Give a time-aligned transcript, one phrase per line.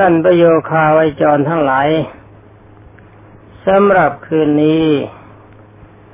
[0.00, 1.88] ท่านประโยคาไวจรทั้งหลาย
[3.66, 4.84] สำหรับคืนนี้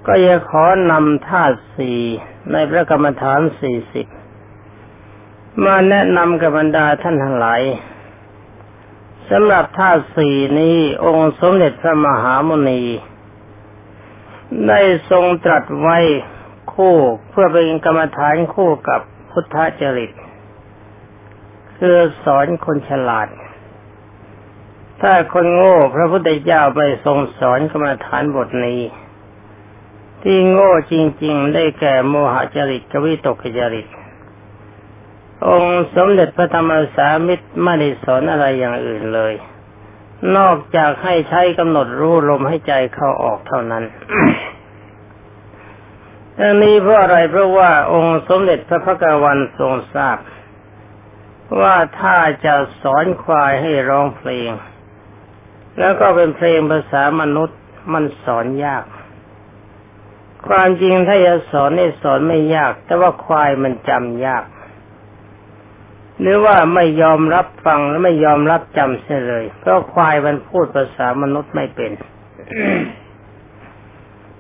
[0.07, 2.01] ก็จะขอนำธาตุสี่
[2.53, 4.07] ในพระกรรมฐานสี่สิบ
[5.65, 7.63] มาแนะนำกับบรรดาท่านทั้งหลาย
[9.31, 12.83] สำหรับธาตุสี่นี้องค์สมเด็จพระมหามุนี
[14.69, 14.81] ได้
[15.11, 15.99] ทรงตรัสไว้
[16.75, 16.95] คู่
[17.29, 20.11] เพื่อเป็นกรรมฐานคู่กับพุทธจริต
[21.79, 23.29] คือสอนคนฉลาด
[25.05, 28.81] ถ้าคนโง่พระพุทธเจ้าไปทรงสอนกรรมฐานบทนี้
[30.23, 30.95] ที่โง่จ
[31.25, 33.87] ริง ๆ ได้แก่โมหจริตกวิตกจริต
[35.49, 39.35] องค์สมเด็จพระธรรมสามิตรไม่ได้สอนอะไรอย่างอื่นเลย
[40.37, 43.85] นอกจากให้ใช้กำหนดรู้ลมให้ใจเข้าออกเท่านั้น
[46.39, 50.19] ดังนี้เพราะอะไรเพราะว่าองค์สมเด็จพระพักวันทรงทราบ
[51.61, 54.51] ว่าถ้าจะสอนควายให้ร้องเพลง
[55.79, 57.59] แล้วก็เป็นเพลงภาษามนุษย์
[57.93, 58.85] มันสอนยาก
[60.49, 64.45] ความจริงถ้าจะสอนนี่สอนไม่ยาก แต่ว่าควายมันจำยาก
[66.21, 71.93] หรือว่าไม่ยอมรับฟังและไม่ยอมรับจำเสียเลย เพราะควายมันพูดภาษามนุษย์ไม่เป็น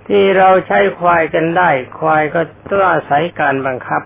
[0.06, 4.02] ที่เราใช้ควายกันได้ ควายก็ต้องอาศัยการบังคับ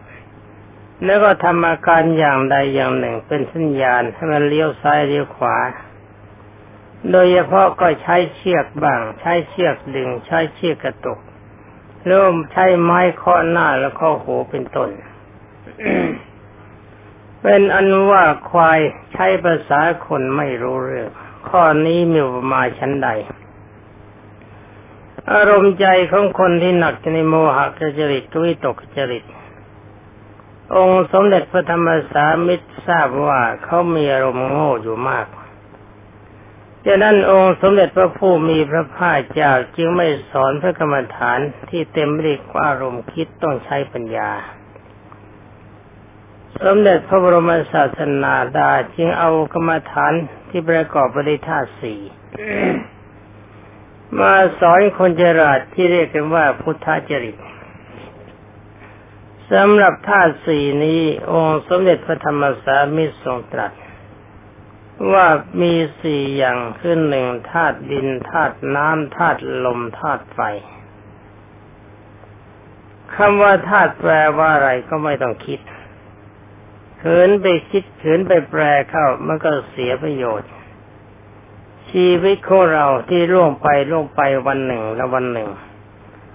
[1.05, 5.57] แล้วก็ทำอาการอย่างใดอย่างหนึ่งเป็นสัญญาณให้มันเลี้ยวซ้ายเลี้ยวขวา
[7.11, 11.21] โดยเฉพาะก็ใช้เชือกบ้าง ใช้เชือกดึง ใช้เชือกกระตุก
[12.07, 14.91] เริ่มใช้ไม้ข้อหน้าแล้วข้อหูเป็นต้น
[17.43, 18.81] เป็นอันว่าควาย
[19.13, 21.11] ใช้ภาษาคนไม่รู้เรื่อง
[21.49, 22.21] ข้อนี้มี
[22.53, 23.09] มาชั้นใด
[25.33, 29.25] อารมณ์ใจของคนที่หนักในโมหะกจริตวิตกจริต
[30.75, 35.27] องค์สมเด็จพระธรรมสามิตรทราบว่าเขามีอารมณ์โง่อยู่มาก
[36.89, 41.39] ดังนั้นองค์สมเด็จพระผู้มีพระภาคเจ้าจึงไม่สอนพระกรรมฐาน
[41.71, 44.31] ที่เต็มไปด้วยอารมณ์คิดต้องใช้ปัญญา
[46.65, 50.13] สมเด็จพระบรมศาสนาดาจึงเอากรรมฐาน
[50.49, 52.01] ที่ประกอบไปด้วยธาตุสี่
[54.19, 57.37] มาสอนคนจราดที่เรียกกันว่าพุทธจริต
[59.53, 63.73] สำหรับธาตุสี่นี้ องค์สมเด็จพระธรรมสามิตรทรงตรัส
[65.13, 65.27] ว่า
[65.61, 70.41] มีสี่อย่างขึ้นหนึ่งธาตุดินธาตุน้ำธาตุลมธาตุไฟ
[73.15, 75.61] คำว่าธาตุแปลว่าอะไรก็ไม่ต้องคิด
[76.99, 80.51] เขินไปคิดเขินไปแปลเข้ามันก็เสียประโยชน์
[81.91, 85.49] ชีวิตของเราที่ล่วงไปล่วงไปวันหนึ่งแล้ววันหนึ่ง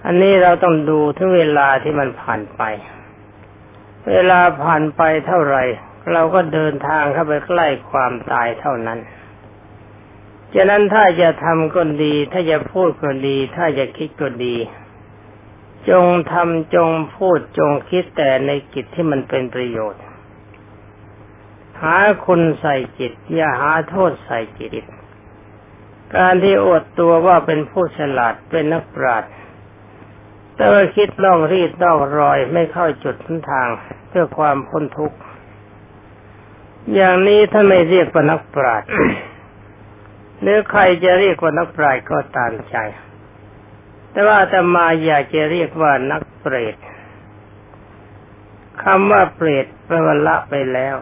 [0.04, 2.62] อันนี้เราต้องดูถึงเวลาที่มันผ่านไป
[4.10, 5.64] เวลาผ่านไปเท่าไหร่
[6.12, 8.98] เราก็เดินทางเข้าไปใกล้ความตายเท่านั้น
[10.54, 14.56] ฉะนั้นถ้าจะทำก็ดี ถ้าจะพูดก็ดี ถ้าจะคิดก็ดี
[15.90, 20.02] จงทำจงพูดจงคิดแต่ในกิจที่มันเป็นประโยชน์
[21.80, 21.96] หา
[22.26, 24.84] คุณใส่จิต อย่าหาโทษใส่จิต
[26.14, 29.30] การที่อดตัวว่าเป็นผู้ฉลาดเป็นนักปราชญ์
[30.56, 33.68] แต่ว่าคิดล่องรีดล่องรอยไม่เข้าจุดทุนทาง
[34.08, 35.16] เพื่อความพ้นทุกข์
[36.94, 38.90] อย่างนี้ถ้าไม่เรียกว่านักปราชญ์
[40.40, 42.76] หรือใครจะเรียกว่านักปราชญ์ก็ตามใจ
[44.10, 46.76] แต่ว่าแต่มาอยากจะเรียกว่านักเปรต
[48.82, 50.96] คำว่าเปรตแปลว่าละไปแล้ว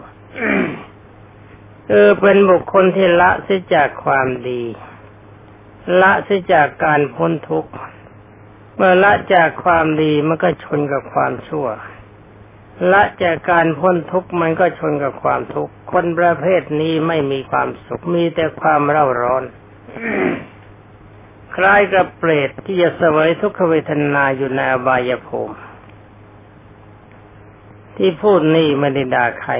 [1.88, 4.62] คือเป็นบุคคลที่ละเสียจากความดี
[6.00, 7.72] ละเสียจากการพ้นทุกข์
[8.74, 11.66] เมื่อละจากความดีมันก็ชนกับความชั่ว
[12.92, 19.44] ละจากการพ้นทุกข์มันก็ชนกับความทุกข์ คนประเภทนี้ไม่มีความสุข มีแต่ความเร่าร้อน
[21.56, 25.56] คล้ายกับเปรตที่จะเสวยทุกขเวทนาอยู่ในอบายภูมิ
[27.96, 29.52] ที่พูดนี่ไม่ได้ด่าใคร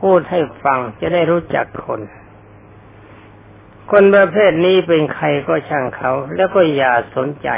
[0.00, 2.00] พูดให้ฟังจะได้รู้จักคน
[3.90, 7.48] คนประเภทนี้เป็นใครก็ช่างเขา แล้วก็อย่าสนใจ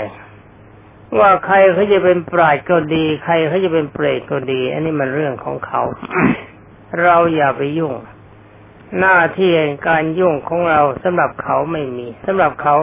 [1.18, 5.82] ว่าใครเขาจะเป็นปราดก็ดี ใครเขาจะเป็นเปรตก็ดี อันนี้มันเรื่องของเขา
[7.02, 7.94] เราอย่าไปยุ่ง
[9.00, 9.50] หน้าที่
[9.88, 12.76] การยุ่งของเราสำหรับเขาไม่มีสำหรับเขา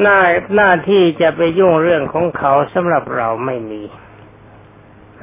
[0.00, 0.18] หน้า
[0.56, 3.82] หน้าที่จะไปยุ่งเรื่องของเขาสำหรับเราไม่มี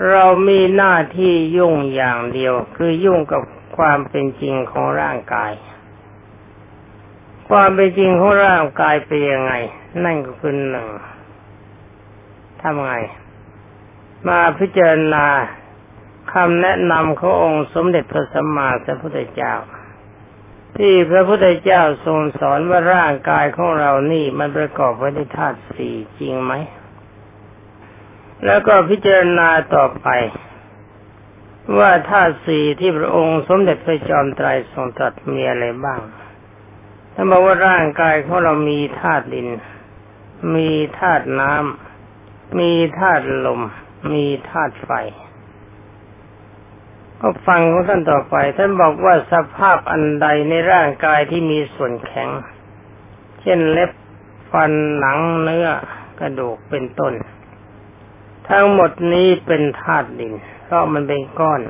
[0.09, 3.41] เรามีหน้าที่ยุ่งอย่างเดียว คือยุ่งกับ
[3.77, 5.51] ความเป็นจริงของร่างกาย
[7.49, 9.53] ความเป็นจริงของร่างกายเป็นยังไง
[10.03, 10.87] นั่นก็คือหนึ่ง
[12.67, 12.93] ทำไง
[14.27, 15.25] มาพิจารณา
[16.33, 19.53] คำแนะนำขององค์สมเด็จพระสัมมาสัมพุทธเจ้า
[20.77, 26.53] ที่พระพุทธเจ้าทรงสอนว่าร่างกายของเรานี่มันประกอบไว้ด้วยธาตุสี่จริงไหม
[28.45, 30.07] แล้วก็พิจารณาต่อไป
[31.77, 35.99] ว่าธาตุสี่ที่พระองค์สมเด็จพระจอมไตรทรงตรัสมีอะไรบ้าง
[37.13, 39.47] ท่านบอกว่าร่างกายของเรามีธาตุดิน
[40.55, 41.86] มีธาตุน้ำ
[42.59, 43.61] มีธาตุลม
[44.13, 44.91] มีธาตุไฟ
[47.19, 52.29] ก็ฟังของท่านต่อไป ท่านบอกว่าสภาพอันใดในร่างกายที่มีส่วนแข็ง
[53.41, 53.91] เช่นเล็บ
[54.51, 55.67] ฟันหนังเนื้อ
[56.19, 57.13] กระดูกเป็นต้น
[58.49, 60.33] ทั้งหมดนี้เป็นธาตุดิน
[60.63, 61.61] เพราะมันเป็นก้อน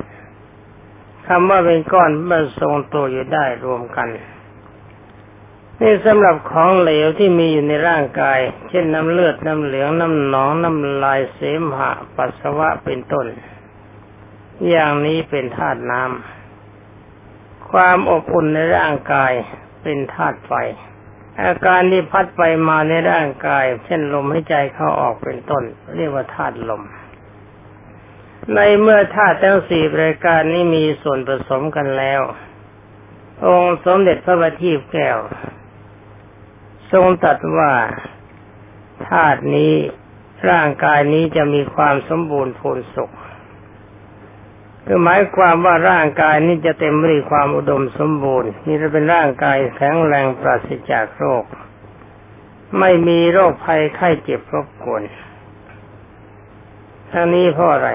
[1.26, 4.08] คำว่าเป็นก้อนมันทรงตัวอยู่ได้รวมกัน
[5.82, 8.38] นี่สำหรับของเหลวที่มีอยู่ในร่างกาย
[8.68, 13.26] เช่นน้ำเลือดน้ำเหลืองน้ำหนองน้ำลายเสมหะ ปัสสาวะเป็นต้น
[14.68, 19.32] อย่างนี้เป็นธาตุน้ำความอบอุ่นในร่างกาย
[19.82, 20.52] เป็นธาตุไฟ
[21.42, 25.62] อาการที่พัดไปมาในร่างกาย เช่นลมหายใจเข้าออกเป็นต้น
[25.96, 26.82] เรียกว่าธาตุลม
[28.54, 32.20] ในเมื่อธาตุทั้งสี่รายการนี้มีส่วนผสมกันแล้ว
[33.46, 35.18] องค์สมเด็จพระบัณฑิตแก้ว
[36.92, 37.72] ทรงตรัสว่า
[39.06, 39.74] ธาตุนี้
[40.50, 43.10] ร่างกายนี้จะมีความสมบูรณ์พูนสุข
[44.86, 51.44] คือหมายความว่าร่างกายนี้จะเต็มไปด้วยความอุดมสมบูรณ์ นี่จะเป็นร่างกายแข็งแรงปราศจากโรค
[52.78, 55.02] ไม่มีโรคภัยไข้เจ็บรบกวน
[57.10, 57.90] ทั้งนี้เพราะอะไร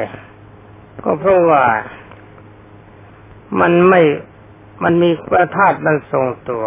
[1.04, 1.64] ก็เพราะว่า
[3.60, 4.02] มันไม่
[4.84, 5.10] มันมี
[5.56, 6.66] ธาตุมันทรงตัว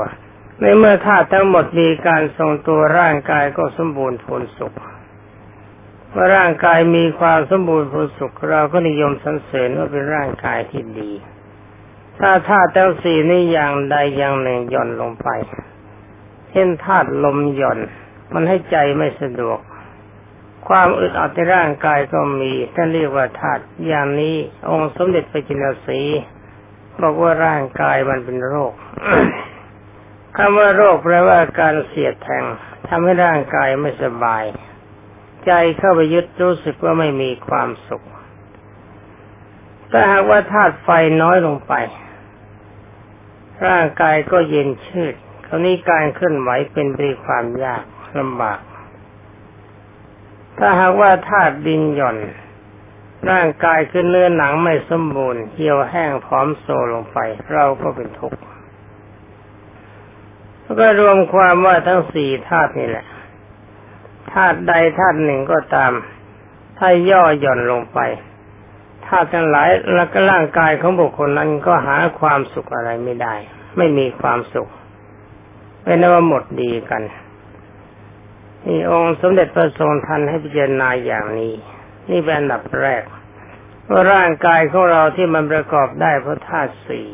[0.60, 4.74] ในเมื่อธาตุทั้งหมดมีการทรงตัวร่างกายก็สมบูรณ์ผลสุข
[6.14, 11.10] ว่าร่างกายมีความสมบูรณ์ผลสุข เราก็นิยมสรรเสริญว่าเป็นร่างกายที่ดี
[12.18, 15.28] ถ้าธาตุทั้งสี่นี้อย่างใดอย่างหนึ่งหย่อนลงไป
[16.50, 17.78] เช่นธาตุลมหย่อน
[18.34, 19.58] มันให้ใจไม่สะดวก
[20.68, 24.36] ความอึดอัดในร่างกายก็มีท่านเรียกว่าธาตุอย่างนี้
[24.70, 26.00] องค์สมเด็จพระจินสี
[27.02, 28.72] บอกว่าร่างกายมันเป็นโรค
[30.36, 32.44] คำว่าโรคแปลว่าการเสียดแทง
[32.88, 34.44] ทำให้ร่างกายไม่สบาย
[35.46, 38.06] ใจเข้าไปยึดรู้สึกว่าไม่มีความสุข
[39.90, 40.88] ถ้าหากว่าธาตุไฟ
[41.22, 41.72] น้อยลงไป
[43.66, 45.14] ร่างกายก็เย็นชืด
[45.46, 47.84] คราวนี้การเคลื่อนไหวเป็นไปความยาก
[48.18, 48.60] ลำบาก
[50.58, 52.18] ถ้าหากว่าธาตุดินหย่อน
[53.30, 57.18] ร่างกายขึ้นเนื้อหนังไม่สมบูรณ์เหี่ยวแห้งพร้อมโซลงไป
[57.52, 58.40] เราก็เป็นทุกข์
[60.80, 63.06] ก็รวมความว่าทั้งสี่ธาตุนี่แหละ
[64.32, 65.92] ธาตุใดธาตุหนึ่งก็ตาม
[66.78, 67.98] ถ้าย่อหย่อนลงไป
[69.06, 73.34] ธาตุทั้งหลายแล้วก็ร่างกายของบุคคลนั้นก็หาความสุขอะไรไม่ได้
[73.76, 74.68] ไม่มีความสุข
[75.82, 77.02] เป็นว่าหมดดีกัน
[78.66, 81.54] นี่องค์สมเด็จพระทรงทันให้พิจารณาอย่างนี้
[82.10, 83.02] นี่เป็นอันดับแรก
[83.90, 87.08] ว่าร่างกายของเราที่มันประกอบได้เพราะธาตุสี่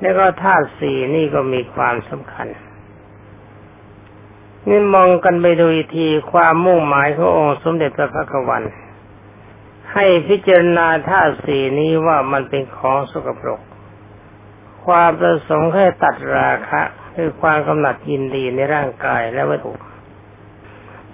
[0.00, 2.48] แล้วก็ธาตุสี่นี่ก็มีความสำคัญ
[4.68, 8.62] นี่มองกันไปดูทีความมุ่งหมายขององค์สมเด็จพระพักวัน
[9.92, 13.60] ให้พิจารณาธาตุสี่นี้ว่ามันเป็นของสกปรก
[14.84, 16.82] ความประสงค์ให้ตัดราคะ
[17.14, 19.72] คือความกำหนัดยินดีในร่างกายและวัตถุ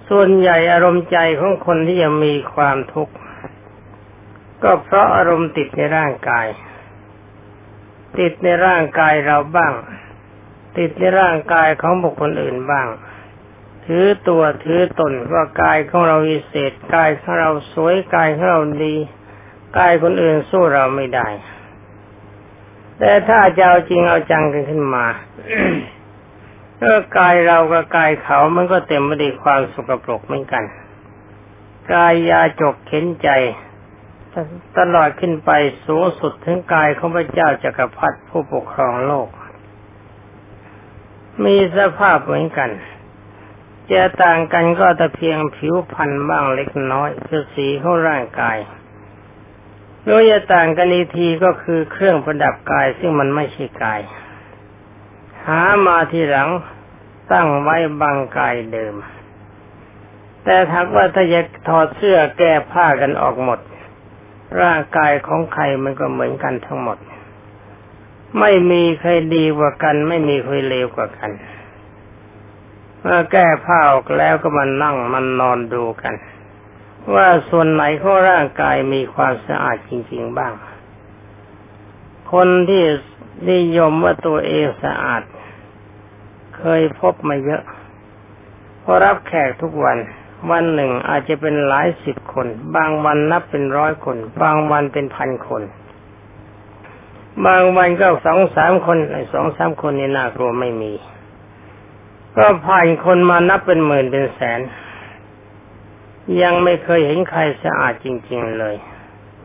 [0.08, 3.14] ส่วนใหญ่อารมณ์ใจของคนที่ยังมีความทุกข์
[4.62, 6.46] ก็เพราะอารมณ์ติดในร่างกาย
[8.18, 9.72] ติดในร่างกายเราบ้าง
[10.78, 12.88] ติดในร่างกายของบุคคลอื่นบ้าง
[13.86, 18.94] ถือตัวถือตนว่ากายของเราวิเศษกายของเราสวยกายของเราดี
[19.78, 21.28] กายคนอื่นสู้เราไม่ได้
[22.98, 25.06] แต่ถ้าจะเอาจริงเอาจังกันขึ้นมา
[26.82, 30.64] ก็กายเรากับกายเขามันก็เต็มไปด้วยความสกปรกเหมือนกัน
[31.92, 33.28] กายยาจกเข็นใจ
[34.78, 35.50] ตลอดขึ้นไป
[35.86, 39.28] สูงสุดถึงกายของพระเจ้าจักรพรรดิผู้ปกครองโลก
[41.44, 42.70] มีสภาพเหมือนกัน
[43.92, 48.58] จะต่างกันก็แต่เพียงผิวพรรณบ้างเล็กน้อยคือสีของร่างกาย
[50.04, 54.00] โดยจะต่างกันอีกทีก็คือเครื่องประดับกายซึ่งมันไม่ใช่กาย
[55.46, 56.50] หามาทีหลัง
[57.32, 58.94] ตั้งไว้บางกายเดิม
[60.44, 63.58] แต่ถ้าว่าถ้าจะถอดเสื้อแก้ผ้ากันออกหมด
[64.60, 66.98] ร่างกายของใครมันก็เหมือนกันทั้งหมด
[68.40, 71.30] ไม่มีใครดีกว่ากัน ไม่มีใครเลวกว่ากัน
[73.00, 76.14] เมื่อแก้ผ้าออกแล้วก็มานั่งมันนอนดูกัน
[77.14, 80.52] ว่าส่วนไหนของร่างกายมีความสะอาดจริง ๆบ้าง
[82.32, 82.84] คนที่
[83.50, 85.22] นิยมว่าตัวเองสะอาด
[86.56, 87.62] เคยพบมาเยอะ
[88.80, 89.98] เพอรับแขกทุกวัน
[90.50, 92.46] วันหนึ่งอาจจะเป็นหลายสิบคน
[92.76, 95.62] บางวันนับเป็นร้อยคน บางวันเป็นพันคน
[97.46, 98.98] บางวันก็สองสามคน
[99.32, 100.92] สองสามคนนี่น่ากลัวไม่มี
[102.36, 104.60] ก็ผ่านคนมานับเป็นหมื่นเป็นแสน
[106.42, 108.76] ยังไม่เคยเห็นใครสะอาดจริง ๆเลย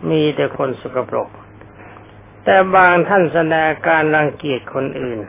[0.09, 1.29] มีแต่คนสกปรก
[2.43, 5.19] แต่บางท่านแสดงการรังเกียจคนอื่น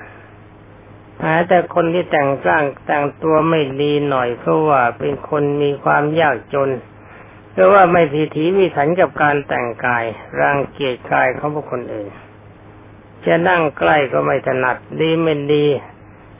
[1.23, 6.71] หาแต่คนที่แต่งร่างแต่งตัวไม่ดีหน่อยเพราะว่าเป็นคนมีความยากจน
[7.53, 10.05] เพราะว่าไม่พิถีพิถันกับการแต่งกาย
[10.41, 12.09] รังเกียจกายของบุคคลอื่น
[13.27, 15.67] จะนั่งใกล้ก็ไม่ถนัดดีไม่ดี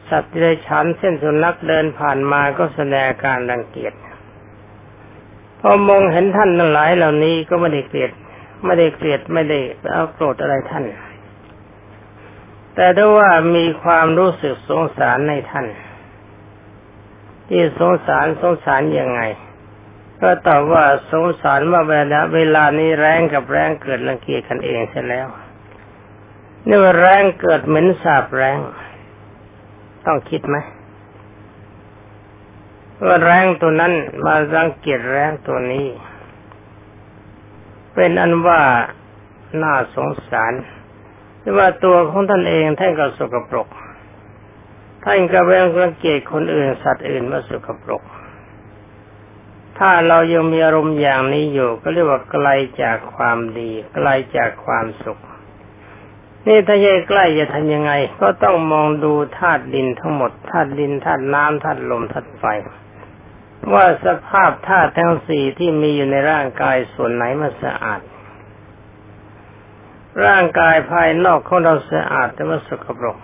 [0.09, 3.95] สัตว์เดรัจฉานเส้นสุนัขเดินผ่านมาก็แสดงการรังเกียจ
[5.61, 8.11] พอมองเห็นท่านทั้งหลายเหล่านี้ก็ไม่ได้เกลียด
[8.65, 9.59] ไม่ได้เกลียดไม่ได้
[9.93, 10.85] เอาโกรธอะไรท่าน
[12.81, 15.67] แต่ถ้าว่ามีความรู้สึกสงสารในท่าน
[17.49, 19.23] ที่สงสารสงสารยังไง
[20.21, 25.27] ก็ตอบว่าสงสารว่าเวลาเวลานี้แรงกับแรงเกิดรังเกียจกันเองเสียแล้ว
[26.67, 28.59] นี่ว่าแรงเกิดเหม็นสาบแรง
[30.07, 30.57] ต้องคิดไหม
[33.07, 33.93] ว่าแรงตัวนั้น
[34.25, 35.87] มารังเกียจแรงตัวนี้
[37.95, 38.63] เป็นอันว่า
[39.63, 40.53] น่าสงสาร
[41.49, 43.69] ที่ว่าตัวของท่านเองท่านก็สกปรก
[45.05, 48.03] ท่านก็เวงรังเกียจคนอื่นสัตว์อื่นว่าสกปรก
[49.79, 52.49] ถ้าเรายังมีอารมณ์อย่างนี้อยู่ก็เรียกว่าไกล
[52.83, 55.19] จากความดีไกลจากความสุข
[56.49, 62.45] นี่ถ้าใช่ใกล้จะทำยังไง ก็ต้องมองดูธาตุดินทั้งหมดธาตุดินธาตุน้ำธาตุลมธาตุไฟ
[63.73, 68.03] ว่าสภาพธาตุทั้งสี่ที่มีอยู่ในร่างกายส่วนไหนมันสะอาด
[70.27, 73.19] ร่างกายภายนอกของเราสะอาดแต่ว่าสกปรก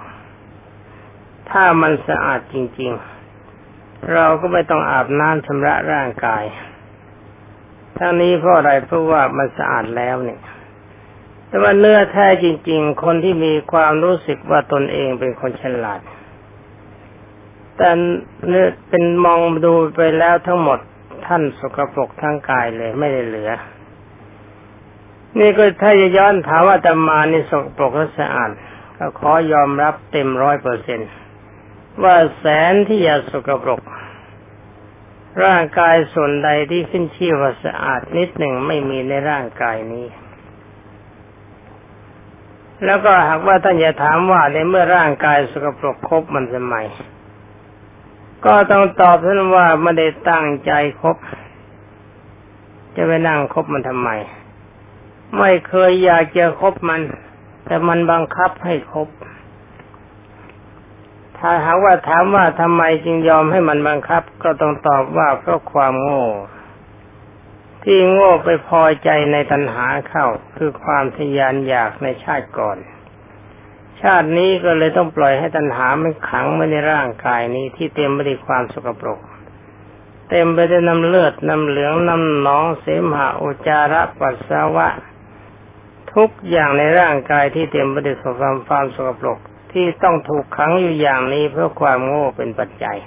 [1.51, 2.93] ถ้ามันสะอาดจริง
[3.51, 6.45] ๆ เราก็ไม่ต้องอาบน้ำชำระร่างกาย
[7.99, 10.41] ทั้งนี้เพราะอะไรเพราะว่ามันสะอาดแล้วเนี่ย
[11.49, 16.01] แต่ว่าเนื้อแท้จริง ๆ คนที่มีความรู้สึกว่าตนเองเป็นคนฉลาด
[17.77, 17.91] แต่
[18.49, 20.79] เนื้อเป็นมองดูไปแล้วทั้งหมด
[21.27, 23.51] ท่านสกปรกทั้งกายเลยไม่ได้เหลือ
[25.39, 28.51] นี่ก็ถ้าจะย้อนถามว่าตมานี่สกปรกและสะอาด
[28.99, 31.01] ก็ขอยอมรับเต็มร้อยเปอร์เซ็น
[32.03, 33.81] ว่าแสนที่จะสกปรก
[35.45, 40.07] ร่างกายส่วนใดที่ขึ้นชื่อว่าสะอาดนิดหนึ่งไม่มีในร่างกายนี้
[42.85, 46.77] แล้วก็หากว่าท่านจะถามว่าในเมื่อร่างกายสกปรกครบมันทำไม
[48.47, 51.17] ก็ต้องตอบท่านว่าไม่ได้ตั้งใจครบ
[52.97, 54.11] จะไปนั่งคบมันทำไม
[55.39, 57.01] ไม่เคยอยากจะคบมัน
[57.65, 59.09] แต่มันบังคับให้คบ
[61.39, 66.27] ถ้าหาว่าถามว่าทำไมจึงยอมให้มันบังคับ ก็ต้องตอบว่าเพราะความโง่
[67.85, 70.27] ที่โง่ไปพอใจในตัณหาเข้า
[70.57, 72.79] คือความทยานอยากในชาติก่อน
[74.01, 79.21] ชาตินี้ก็เลยต้องปล่อยให้ตัณหามันขังไว้ในร่างกายนี้ที่เต็มไปด้วยความสกปรก
[80.29, 84.89] เต็มไปด้วยน้ำเลือด น้ำเหลือง น้ำหนอง เสมหะอุจาระปัสสาวะ
[86.17, 89.39] ทุกอย่างในร่างกายที่เต็มไปด้วยความความสกปรก
[89.73, 92.99] ที่ต้องถูกขังอยู่อย่างนี้เพราะความโง่เป็นปัจจัย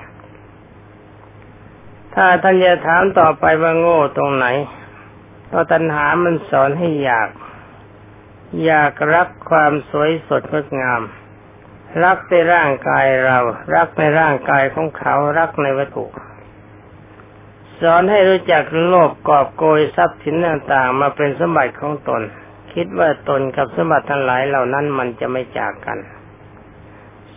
[2.16, 4.46] ถ้าท่านจะถามต่อไปว่าโง่ตรงไหน
[5.48, 7.30] เพราะตัณหามันสอนให้อยาก
[8.66, 11.02] อยากรักความสวยสดงดงาม
[12.04, 13.38] รักในร่างกายเรา
[13.76, 16.06] รักในร่างกายของเขา รักในวัตถุ
[17.82, 22.22] สอนให้รู้จักโลภกอบโกยทรัพย์สินต่างๆมาเป็นสมบัติของตน
[22.78, 25.98] คิดว่าตนกับสมบัติทั้งหลายเหล่านั้นมันจะไม่จากกัน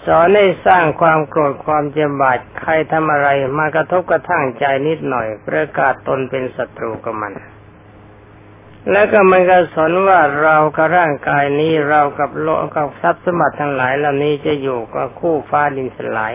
[0.06, 3.28] สอนให้สร้างความโกรธความเจ็บบาดใครทำอะไร
[3.58, 7.32] มากระทบกระทั่งใจนิดหน่อย ประกาศตนเป็นศัตรูกับมัน
[8.90, 16.34] แล้วก็มันก็สอนว่าเรากับร่างกายนี้เรากับโลกกับทรัพย์สมบัติทั้งหลายเหล่านี้จะอยู่กับคู่ฟ้าดินสลาย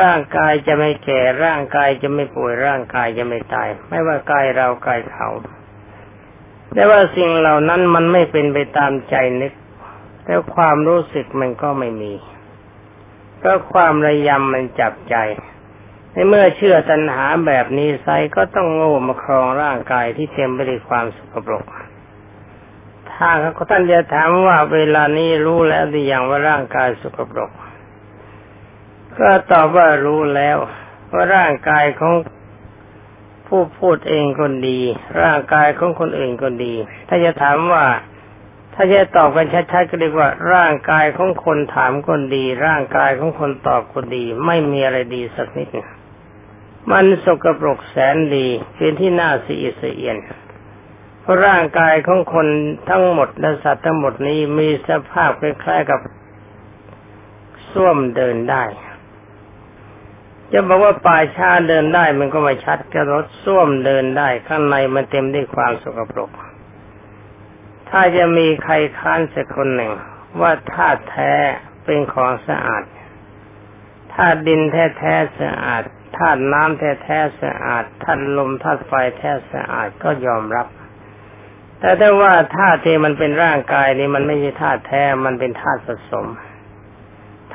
[0.00, 5.28] ร่างกายจะไม่แก่ร่างกายจะไม่ป่วยร่างกายจะไม่ตาย ไม่ว่ากายเรากายเขา
[6.76, 9.52] แต่ว่าสิ่งเหล่านั้นมันไม่เป็นไปตามใจนึก
[10.24, 12.12] แต่ความรู้สึกมันก็ไม่มี
[13.42, 15.16] ก็ความระยำมันจับใจ
[16.12, 21.64] ในเมื่อเชื่อตัณหาแบบนี้ไซก็ต้องโง่มาครองร่างกายที่เต็มไปด้วยความสกปรก
[23.12, 27.50] ถ้าเขาท่านจะถามว่าเวลานี้รู้แล้วหรือยังว่าร่างกายสกปรก
[29.18, 30.56] ก็ตอบว่ารู้แล้ว
[31.12, 32.14] ว่าร่างกายของ
[33.46, 34.80] ผู้พูดเองคนดี
[35.22, 36.74] ร่างกายของคนอื่นคนดี
[37.08, 37.84] ถ้าจะถามว่า
[38.74, 45.68] ถ้าจะตอบกันชัดๆก็เรียกว่า ร่างกายของคนถามคนดี ร่างกายของคนตอบคนดี ไม่มีอะไรดีสักนิด
[46.90, 50.16] มันสกปรกแสนดีเป็นที่น่าสีเสียน
[51.20, 52.46] เพราะร่างกายของคน
[52.88, 56.00] ทั้งหมดและสัตว์ทั้งหมดนี้มีสภาพคล้ายๆกับ
[57.72, 58.64] ส้วมเดินได้
[60.52, 66.30] จะบอกว่าป่าชาเดินได้มันก็ไม่ชัดกระรถส้วมเดินได้ข้างในมันเต็มด้วยความสกปรก
[67.90, 69.92] ถ้าจะมีใครค้านสักคนหนึ่ง
[70.40, 71.32] ว่าธาตุแท้
[71.84, 72.84] เป็นของสะอาด
[74.14, 75.82] ธาตุดินแท้ๆสะอาด
[76.16, 80.66] ธาตุน้ำแท้ๆสะอาดธาตุลมธาตุไฟแท้สะอาดก็ยอมรับ
[81.80, 86.26] แต่ถ้าว่าธาตุที่มันเป็นร่างกายนี่มันไม่ใช่ธาตุแท้มันเป็นธาตุผสม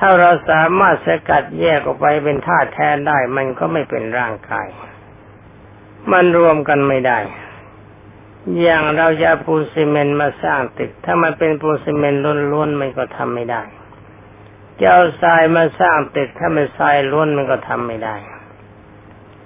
[0.03, 4.67] ถ้าเราสามารถสกัดแยกออกไปเป็นธาตุแท้ได้ มันก็ไม่เป็นร่างกาย
[6.11, 7.19] มันรวมกันไม่ได้
[8.61, 13.61] อย่างเราจะปูนซีเมนต์มาสร้างตึก ถ้ามันเป็นปูนซีเมนต์ล้วนๆมันก็ทำไม่ได้
[14.79, 18.15] จะเอาทรายมาสร้างตึก ถ้ามันทรายล้วนมันก็ทำไม่ได้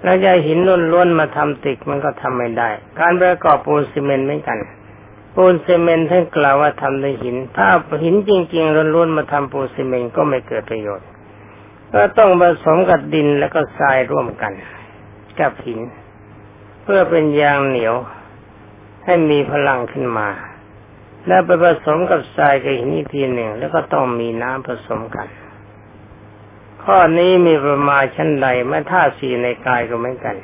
[0.02, 0.58] แล้วจะหิน
[0.92, 4.58] ล้วนๆมาทำตึกมันก็ทำไม่ได้ การประกอบปูนซีเมนต์เหมือนกัน
[5.36, 7.68] ปูนซีเมนท่านกล่าวว่าทำด้วยหิน ถ้า
[8.04, 11.08] หินจริงๆล้วนๆมาทำปูนซีเมนก็ไม่เกิดประโยชน์
[11.92, 14.52] ก็ต้องผสมกับดินแล้วก็ทรายร่วมกัน
[15.40, 15.80] กับหิน
[16.82, 17.94] เพื่อเป็นยางเหนียว
[19.04, 20.28] ให้มีพลังขึ้นมา
[21.26, 25.28] แล้วไปผสมกับทรายกับหินอีกทีหนึ่ง แล้วก็ต้องมีน้ำผสมกัน
[26.84, 30.36] ข้อนี้มีประมาณชั้นใดเมื่อธาตุสี่ในกายก็เหมือนกัน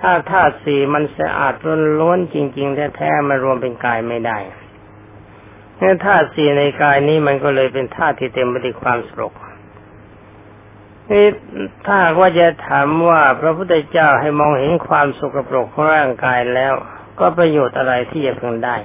[0.00, 1.54] ถ้าธาตุสี่มันสะอาด
[1.98, 4.38] ล้วนจริง ๆ แท้ๆมารวมเป็นกายไม่ได้
[5.76, 9.34] เมื่อธาตุสี่ในกายนี้มันก็เลยเป็นธาตุที่เต็มไปด้วยความสก
[11.10, 11.26] นี่
[11.84, 16.74] ถ้าว่าจะถามว่าพระพุทธเจ้าให้มองเห็นความสกปรกของร่างกายแล้ว
[17.20, 18.76] ก็ประโยชน์อะไรที่จะพึงได้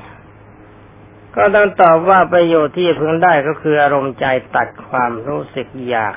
[1.36, 4.26] ก็ต้องตอบว่าประโยชน์ที่จะพึงได้ก็คืออารมณ์ใจ
[4.56, 6.16] ตัดความรู้สึกอยาก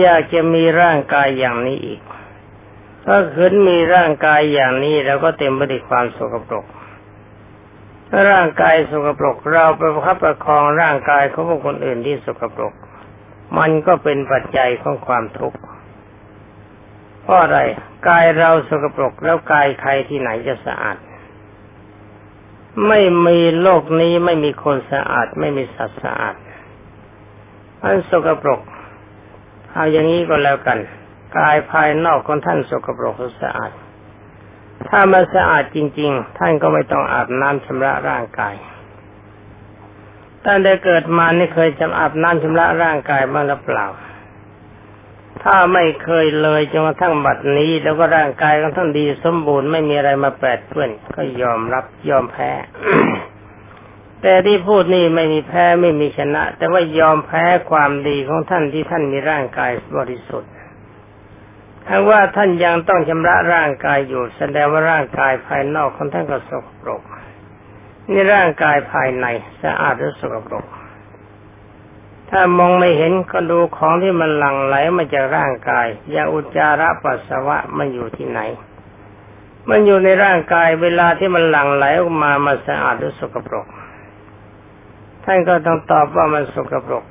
[0.00, 2.00] อยากจะมีร่างกายอย่างนี้อีก
[3.10, 6.66] ถ้าขืนมีร่างกายอย่างนี้เราก็เต็มไปด้วยความสกปรก
[8.30, 12.74] ร่างกายสกปรกเราไปประคับประคองร่างกายของคนอื่นที่สกปรก
[13.58, 15.58] มันก็เป็นปัจจัยของความทุกข์
[17.22, 17.58] เพราะอะไร
[18.08, 20.96] กายเราสกปรกแล้วกายใครที่ไหนจะสะอาด
[22.88, 26.34] ไม่มีโลกนี้ไม่มีคนสะอาด ไม่มีสัตว์สะอาด
[27.82, 28.60] มันสกปรก
[29.72, 30.78] เอาอย่างนี้ก็แล้วกัน
[31.36, 33.72] กายภายนอกของท่านสกปรกสะอาด
[34.88, 38.54] ถ้ามันสะอาดจริง ๆ ท่านก็ไม่ต้องอาบน้ำชำระร่างกาย
[40.44, 43.86] ท่านได้เกิดมานี่เคยจำอาบน้ำชำระร่างกายบ้างหรือเปล่า
[45.42, 52.50] ถ้าไม่เคยเลยจนกระทั่งบัดนี้ แล้วก็ร่างกายของท่านดีสมบูรณ์ไม่มีอะไรมาแปดเปื้อนก็ยอมรับยอมแพ้
[54.22, 60.52] แต่ที่พูดนี่ไม่มีแพ้ไม่มีชนะ แต่ว่ายอมแพ้ความดีของท่านที่ท่านมีร่างกายบริสุทธิ์
[61.90, 67.02] ถ้าว่าท่านยังต้องชำระร่างกายอยู่ แสดงว่าร่างกายภายนอกของท่านก็สกปรก
[68.10, 69.26] นี่ร่างกายภายใน
[69.62, 70.64] สะอาดหรือสกปรก
[72.30, 78.40] ถ้ามองไม่เห็นก็ดูของที่มันหลั่งไหลมาจากร่างกาย อย่างอุจจาระปัสสาวะมันอยู่ที่ไหน
[79.68, 83.66] มันอยู่ในร่างกายเวลาที่มันหลั่งไหลออกมามาสะอาดหรือสกปรก
[85.24, 87.04] ท่านก็ต้องตอบว่ามันสกปรก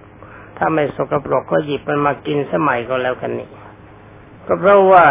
[0.58, 3.50] ถ้าไม่สกปรกก็หยิบมันมากินสมัยก็แล้วกันนี่
[4.48, 5.06] ก็เพราะว่า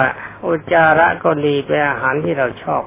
[0.46, 2.82] อุจจาระก็ดีเป็นอาหารที่เราชอบ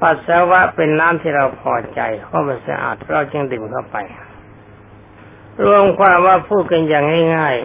[0.00, 3.96] ปัสสาวะเป็นน้ำที่เราพอใจเพราะมันสะอาดเราจึงดื่มเข้าไป
[5.64, 7.04] รวมความว่าพูดกันอย่าง
[7.36, 7.56] ง่าย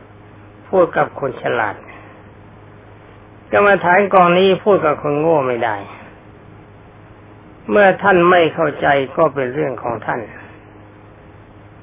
[0.00, 1.76] ๆ พูดกับคนฉลาด
[3.52, 5.76] กรรมฐานกองนี้พูดกับคนโง่ไม่ได้
[7.70, 10.20] เมื่อท่านไม่เข้าใจก็เป็นเรื่องของท่าน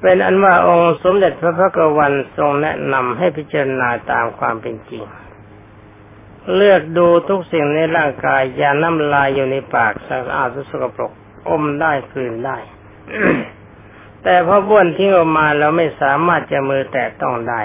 [0.00, 5.04] เป็นอันว่าองค์สมเด็จพระพักวันทรงแนะนำให้พิจารณาตามความเป็นจริง
[6.54, 11.12] เลือกดูทุกสิ่งในร่างกายอย่าน้ำลายอยู่ในปากสะอาดสกปรก
[11.48, 12.58] อมได้คืนได้
[14.22, 17.62] แต่พอบ้วนทิ้งออกมาเราไม่สามารถจะมือแตะต้องได้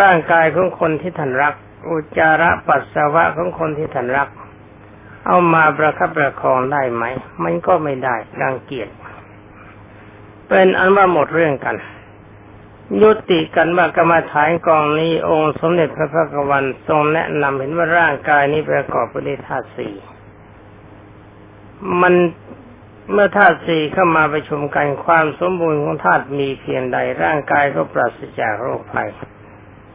[0.00, 1.54] ร่างกายของคนที่ท่านรัก
[1.88, 4.28] อุจจาระปัสสาวะของคนที่ท่านรัก
[5.26, 7.04] เอามาประคับประคองได้ไหม
[7.42, 8.88] มันก็ไม่ได้รังเกียจ
[10.48, 11.76] เป็นอันว่าหมดเรื่องกัน
[13.02, 19.94] ยุติกันว่ากรรมฐานกองนี้องค์สมเด็จพระพักวันทรงแนะนำเห็นว่าร่างกายนี้ประกอบไปด้วยธาตุสี่
[22.02, 22.14] มัน
[23.12, 29.08] เมื่อธาตุสี่เข้ามาประชุมกันความสมบูรณ์ของธาตุมีเพียงใดร่างกายก็ปราศจากโรคภัย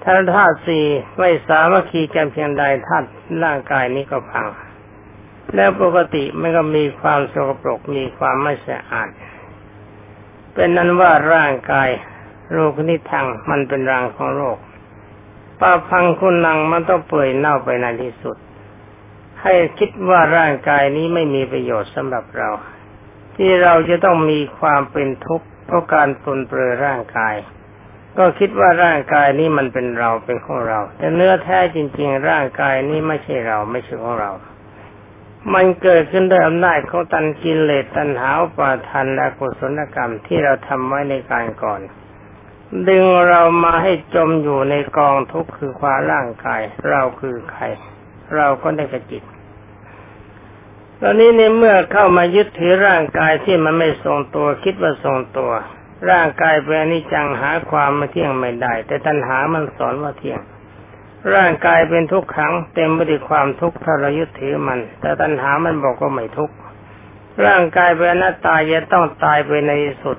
[0.03, 0.85] ถ้าธาตุสี่
[1.19, 3.07] ไม่สามารถคีกันเพียงใดธาตุ
[3.43, 4.47] ร่างกายนี้ก็พัง
[5.55, 9.09] แล้วปกติมันก็มีความสกปรกมีความไม่สะอาด
[10.53, 11.89] เป็นนั้นว่าร่างกาย
[12.51, 14.57] โรคนิทังมันเป็นรังของโรค
[15.59, 18.37] ป้าพังคุณนังมันต้องเปื่อยเน่าไปในที่สุด
[19.41, 22.49] ให้คิดว่าร่างกายนี้ไม่มีประโยชน์สำหรับเรา
[23.35, 27.35] ที่เราจะต้องมีความเป็นทุกข์เพราะการปนเปื้อร่างกาย
[28.17, 34.31] ก็คิดว่าร่างกายนี้มันเป็นเราเป็นของเรา แต่เนื้อแท้จริง ๆ ร่างกายนี้ไม่ใช่เราไม่ใช่ของเรา
[35.53, 41.81] มันเกิดขึ้นด้วยอำนาจของตันกินเลสตันหาปาทันและกุศลกรรมที่เราทำไว้ในการก่อน
[42.87, 47.63] ดึงเรามาให้จมอยู่ในกองทุกข์คือความร่างกาย เราคือใคร
[48.35, 49.23] เราก็ได้กระจิต
[51.01, 55.51] ตอนนี้ในเมื่อเข้ามายึดถือร่างกายที่มันไม่ทรงตัวคิดว่าทรงตัว
[56.09, 60.41] ร่างกายเป็นอนิจจังหาความมาเที่ยงไม่ได้ แต่ตัณหามันสอนว่าเที่ยง
[61.35, 66.55] ร่างกายเป็นทุกขังเต็มไปด้วยความทุกข์ถ้าเรายึดถือมัน แต่ตัณหามันบอกว่าไม่ทุกข์
[67.45, 69.71] ร่างกายเป็นอนัตตาจะต้องตายไปใน
[70.03, 70.17] สุด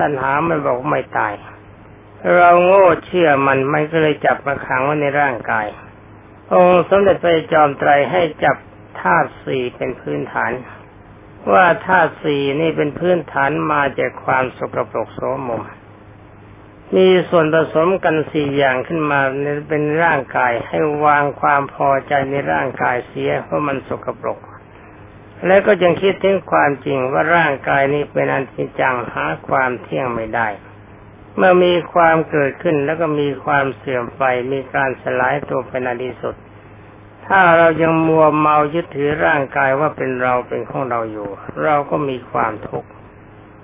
[0.00, 1.34] ตัณหามันบอกไม่ตาย
[2.36, 5.66] เราโง่เชื่อมันมันก็เลยจับมาขังไว้ในร่างกาย
[6.52, 8.56] องค์สมเด็จพระจอมไตรให้จับ
[9.00, 10.52] ธาตุสี่เป็นพื้นฐาน
[11.52, 15.62] ว่าธาตุสี่นี่เป็นพื้นฐานมาจากความสกปรกโสมม
[16.96, 19.20] มีส่วนผสมกันสี่อย่างขึ้นมา
[19.68, 24.40] เป็นร่างกายให้วางความพอใจในร่างกายเสียเพราะมันสกปรก
[25.46, 30.48] และก็ยังคิดถึงความจริงว่าร่างกายนี้เป็นอันที่จังหาความเที่ยงไม่ได้
[31.36, 36.34] เมื่อมีความเกิดขึ้นแล้วก็มีความเสื่อมไปมีการสลายตัวไปในที่สุด
[37.26, 41.28] ถ้าเรายังมัวเมายึดถือร่างกายว่าเป็นเราเป็นของเราอยู่
[41.64, 42.90] เราก็มีความทุกข์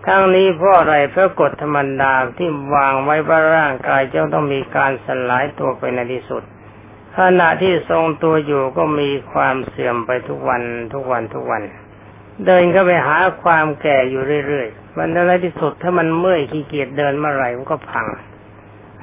[0.07, 6.43] ทั้งนี้เพราะอะไรเพราะกฎธรรมดาที่วางไว้ว่าร่างกายจะต้องมีการสลายตัวไปในที่สุด
[7.19, 10.63] ขณะที่ทรงตัวอยู่ก็มีความเสื่อมไปทุกวัน
[10.95, 11.63] ทุกวันทุกวัน
[12.47, 18.07] เดินก็ไปหาความแก่อยู่เรื่อยมันอะที่สุดถ้ามันเมื่อยขี้เกียจเดินเมื่อไหร่มันก็พัง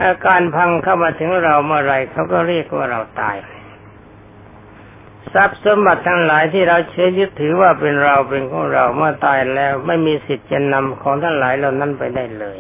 [0.02, 3.36] อาการพังเข้ามาถึงเราเมื่อไรเขาก็เรียกว่าเราตาย
[5.34, 12.58] ทรัพย์สมบัติทั้งหลายที่เราเชื่อยึดถือว่าเป็นเราเป็นของเราเมื่อตายแล้วไม่มีสิทธิ์จะนำของทั้งหลายเหล่านั้นไปได้เลย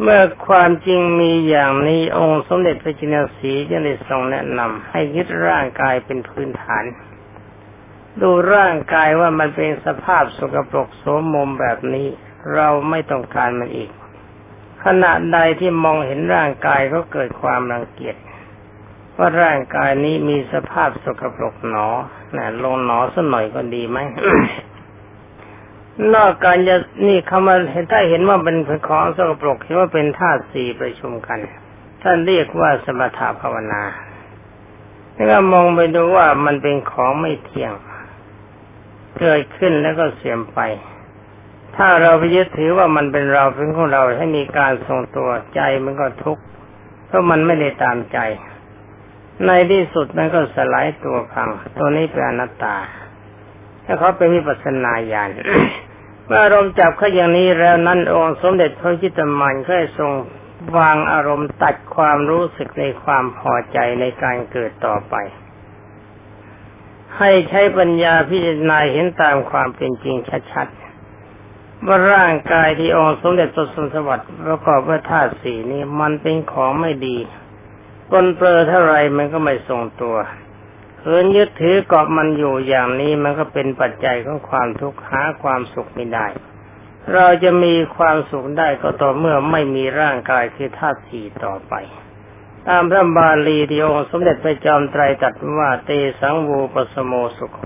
[0.00, 6.84] เมื่อความจริงมีอย่างนี้องค์สมเด็จพระจินสีจึงได้ทรงแนะนำให้ยึดร่างกายเป็นพื้นฐาน
[8.20, 12.08] ดูร่างกายว่ามันเป็นสภาพสกปรกโสมมแบบนี้
[12.54, 13.90] เราไม่ต้องการมันอีก
[14.84, 18.16] ขณะใดที่มองเห็นร่างกายก็เกิดความรังเกียจ
[19.18, 21.88] ว่าร่างกายนี้มีสภาพสกปรกหนอ
[22.36, 23.98] นะลงหนอสักหน่อยก็ดีไหม
[26.14, 28.56] นอกการจะนี่เขามาเห็นถ้าเห็นว่าเป็น
[28.88, 31.38] ของสกปรกเห็นว่าเป็นธาตุสี่ประชุมกัน
[32.02, 33.82] ท่านเรียกว่าสมถภาวนา
[35.30, 37.72] ถ้ามองไปดูว่ามันเป็นของไม่เที่ยง
[39.18, 40.60] เกิดขึ้นแล้วก็เสื่อมไป
[41.76, 46.42] ถ้าเราไปยึดถือว่ามันเป็นเราเป็นของเราให้มีการทรงตัวใจมันก็ทุกข์
[47.06, 48.18] เพราะมันไม่ได้ตามใจ
[49.46, 52.76] ในที่สุดมันก็สลายตัวพัง ตัวนี้เป็นอนัตตา
[53.84, 55.30] ถ้าเขาเป็นวิปัสนาญาณ
[56.24, 60.12] เมื่ออารมณ์จับเขาอย่างนี้แล้วนั้นองค์สมเด็จพระจิตมันก็ทรง
[60.78, 65.14] วางอารมณ์ตัดความรู้สึกในความพอใจในการเกิดต่อไป
[67.18, 70.16] ให้ใช้ปัญญาพิจารณาเห็นตามความเป็นจริง
[70.52, 77.16] ชัดๆว่าร่างกายที่องค์สมเด็จตสมสวัสดิ์ประกอบด้วยธาตุสี่นี้มันเป็นของไม่ดี
[78.10, 80.16] ปนเปื้อเท่าไรมันก็ไม่ทรงตัว
[80.98, 86.26] เขินยึดถือเกาะมันอยู่อย่างนี้มันก็เป็นปัจจัยของความทุกข์หาความสุขไม่ได้
[87.14, 91.74] เราจะมีความสุขได้ก็ต่อเมื่อไม่มีร่างกายคือธาตุสี่ต่อไป
[92.66, 97.62] ตามพระบาลีที่องค์สมเด็จพระจอมไตรตรัสว่าเตสังวูปสโมสุขโข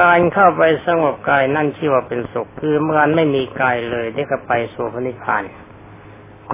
[0.00, 5.42] การเข้าไปสงบกายนั่นชื่อว่าเป็นสุข คือเมื่อไม่มีกายเลยได้ก็ไปสู่พระนิพพาน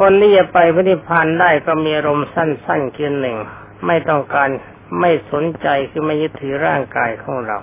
[0.01, 3.37] คนที่จะไปพระนิพพานได้ก็มีอารมณ์สั้นๆเพียงหนึ่ง
[3.87, 4.49] ไม่ต้องการ
[5.01, 7.59] ไม่สนใจคือไม่ยึดถือร่างกายของเรา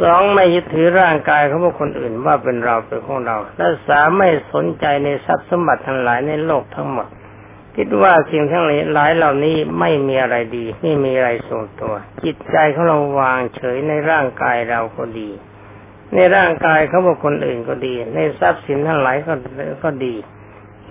[0.00, 7.08] สองไม่ยึดถือร่างกายของบุคคลอื่นว่าเป็นเราเป็นของเรา และสามไม่สนใจในทรัพย์สมบัติทั้งหลายในโลกทั้งหมด
[7.76, 15.30] คิดว่าสิ่งทั้งหลายเหล่านี้ไม่มีอะไรดี ไม่มีอะไรทรงตัว จิตใจของเราวางเฉยในร่างกายเราก็ดี
[16.14, 19.32] ในร่างกายเขาบอกคนอื่นก็ดี ในทรัพย์สินทั้งหลายก็
[19.84, 20.14] ก็ดี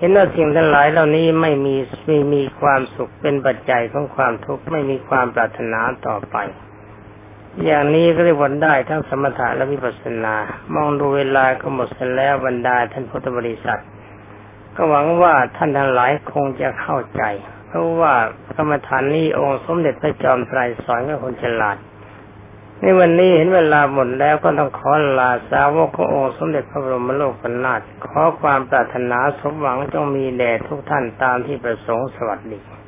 [0.01, 1.75] เห็นว่าสิ่งทั้งหลายเหล่านี้ไม่มี
[2.07, 6.37] ไม่มีความสุขเป็นปัจจัยของความทุกข์ไม่มีความปรารถนาต่อไป
[7.65, 10.35] อย่างนี้ก็เรียกว่าได้ทั้งสมถะและวิปัสสนา
[10.75, 13.81] มองดูเวลาก็หมดแล้วบรรดาท่านพุทธบริษัท
[14.75, 17.23] ก็หวังว่าท่านทั้งหลายคงจะเข้าใจ
[17.67, 18.13] เพราะว่า
[18.55, 21.77] กรรมฐานนี้องค์สมเด็จพระจอมไตรสอนกับคนฉลาด
[22.83, 27.33] ในวันนี้เห็นเวลาหมดแล้วก็ต้องขอลาสาวกขององค์สมเด็จพระบรมโลก
[27.65, 32.80] นาถขอความปรารถนาสมหวังจงมีแด่ทุกท่านตามที่ประสงค์สวัสดี